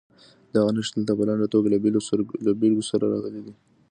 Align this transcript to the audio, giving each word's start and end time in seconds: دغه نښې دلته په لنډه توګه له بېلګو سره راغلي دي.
دغه 0.53 0.69
نښې 0.75 0.91
دلته 0.97 1.13
په 1.17 1.23
لنډه 1.27 1.47
توګه 1.53 1.67
له 2.47 2.51
بېلګو 2.59 2.87
سره 2.89 3.03
راغلي 3.13 3.41
دي. 3.45 3.53